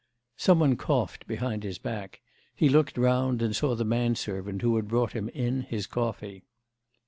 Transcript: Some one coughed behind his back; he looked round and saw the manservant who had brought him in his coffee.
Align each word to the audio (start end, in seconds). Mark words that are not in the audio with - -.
Some 0.35 0.61
one 0.61 0.77
coughed 0.77 1.27
behind 1.27 1.61
his 1.63 1.77
back; 1.77 2.21
he 2.55 2.69
looked 2.69 2.97
round 2.97 3.39
and 3.43 3.55
saw 3.55 3.75
the 3.75 3.85
manservant 3.85 4.63
who 4.63 4.75
had 4.77 4.87
brought 4.87 5.11
him 5.13 5.29
in 5.29 5.61
his 5.61 5.85
coffee. 5.85 6.43